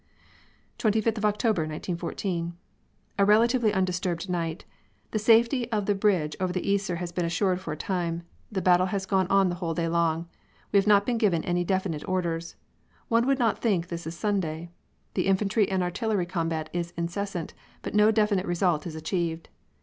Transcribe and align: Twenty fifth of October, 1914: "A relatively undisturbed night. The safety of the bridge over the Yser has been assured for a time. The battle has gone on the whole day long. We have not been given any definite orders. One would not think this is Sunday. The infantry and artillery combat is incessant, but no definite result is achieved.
Twenty 0.79 0.99
fifth 0.99 1.19
of 1.19 1.25
October, 1.25 1.61
1914: 1.61 2.57
"A 3.19 3.23
relatively 3.23 3.71
undisturbed 3.71 4.27
night. 4.31 4.65
The 5.11 5.19
safety 5.19 5.71
of 5.71 5.85
the 5.85 5.93
bridge 5.93 6.35
over 6.39 6.51
the 6.51 6.65
Yser 6.73 6.95
has 6.95 7.11
been 7.11 7.23
assured 7.23 7.59
for 7.61 7.71
a 7.71 7.77
time. 7.77 8.23
The 8.51 8.63
battle 8.63 8.87
has 8.87 9.05
gone 9.05 9.27
on 9.27 9.49
the 9.49 9.55
whole 9.61 9.75
day 9.75 9.87
long. 9.87 10.27
We 10.71 10.77
have 10.77 10.87
not 10.87 11.05
been 11.05 11.19
given 11.19 11.43
any 11.45 11.63
definite 11.63 12.09
orders. 12.09 12.55
One 13.09 13.27
would 13.27 13.37
not 13.37 13.59
think 13.61 13.89
this 13.89 14.07
is 14.07 14.17
Sunday. 14.17 14.71
The 15.13 15.27
infantry 15.27 15.69
and 15.69 15.83
artillery 15.83 16.25
combat 16.25 16.71
is 16.73 16.95
incessant, 16.97 17.53
but 17.83 17.93
no 17.93 18.09
definite 18.09 18.47
result 18.47 18.87
is 18.87 18.95
achieved. 18.95 19.49